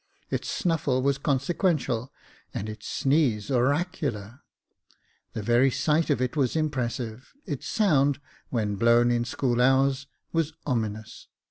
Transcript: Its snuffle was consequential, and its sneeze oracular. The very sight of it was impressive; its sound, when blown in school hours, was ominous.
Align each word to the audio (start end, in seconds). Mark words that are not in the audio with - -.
Its 0.31 0.49
snuffle 0.49 1.03
was 1.03 1.19
consequential, 1.19 2.11
and 2.55 2.67
its 2.67 2.87
sneeze 2.87 3.51
oracular. 3.51 4.39
The 5.33 5.43
very 5.43 5.69
sight 5.69 6.09
of 6.09 6.19
it 6.19 6.35
was 6.35 6.55
impressive; 6.55 7.33
its 7.45 7.67
sound, 7.67 8.19
when 8.49 8.77
blown 8.77 9.11
in 9.11 9.25
school 9.25 9.61
hours, 9.61 10.07
was 10.33 10.53
ominous. 10.65 11.27